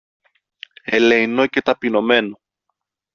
[0.83, 2.39] ελεεινό και ταπεινωμένο.